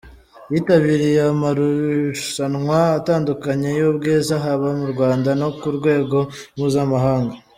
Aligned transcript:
Yitabiriye 0.51 1.21
amarushanwa 1.33 2.77
atandukanye 2.99 3.69
y’ubwiza 3.79 4.33
haba 4.43 4.67
mu 4.79 4.87
Rwanda 4.93 5.29
no 5.41 5.49
ku 5.59 5.67
rwego 5.77 6.17
mpuzamahanga. 6.55 7.35